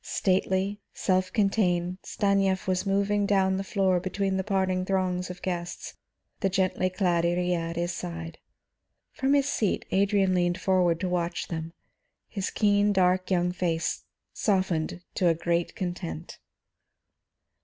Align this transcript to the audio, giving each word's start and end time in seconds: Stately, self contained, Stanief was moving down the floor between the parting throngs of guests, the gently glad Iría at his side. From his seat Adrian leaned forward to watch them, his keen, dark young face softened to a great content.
Stately, 0.03 0.81
self 0.95 1.31
contained, 1.31 1.99
Stanief 2.01 2.65
was 2.67 2.87
moving 2.87 3.27
down 3.27 3.57
the 3.57 3.63
floor 3.63 3.99
between 3.99 4.35
the 4.35 4.43
parting 4.43 4.83
throngs 4.83 5.29
of 5.29 5.43
guests, 5.43 5.93
the 6.39 6.49
gently 6.49 6.89
glad 6.89 7.23
Iría 7.23 7.69
at 7.69 7.75
his 7.75 7.91
side. 7.93 8.39
From 9.11 9.35
his 9.35 9.47
seat 9.47 9.85
Adrian 9.91 10.33
leaned 10.33 10.59
forward 10.59 10.99
to 11.01 11.07
watch 11.07 11.49
them, 11.49 11.73
his 12.27 12.49
keen, 12.49 12.91
dark 12.91 13.29
young 13.29 13.51
face 13.51 14.03
softened 14.33 15.03
to 15.13 15.27
a 15.27 15.35
great 15.35 15.75
content. 15.75 16.39